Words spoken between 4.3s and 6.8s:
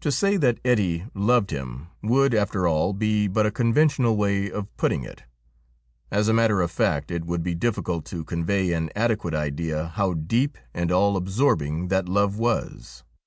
of putting it. As a matter of